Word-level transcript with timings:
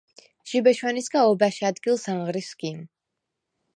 ჟიბე 0.49 0.71
შვა̈ნისგა 0.77 1.19
ობა̈შ 1.31 1.57
ა̈დგილს 1.67 2.03
ანღრი 2.11 2.41
სგიმ. 2.49 2.79